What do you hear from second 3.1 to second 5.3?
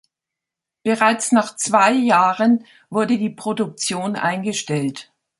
die Produktion eingestellt.